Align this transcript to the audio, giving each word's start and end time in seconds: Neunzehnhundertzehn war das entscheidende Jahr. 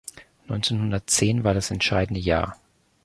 Neunzehnhundertzehn 0.47 1.43
war 1.43 1.53
das 1.53 1.69
entscheidende 1.69 2.19
Jahr. 2.19 2.57